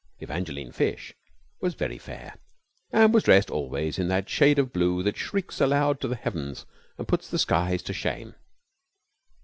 [0.17, 1.13] Evangeline Fish
[1.59, 2.39] was very fair,
[2.91, 6.65] and was dressed always in that shade of blue that shrieks aloud to the heavens
[6.97, 8.33] and puts the skies to shame.